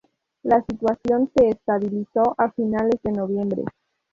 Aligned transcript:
La 0.41 0.65
situación 0.67 1.29
se 1.35 1.49
estabilizó 1.49 2.33
a 2.39 2.49
finales 2.53 2.99
de 3.03 3.11
noviembre. 3.11 3.63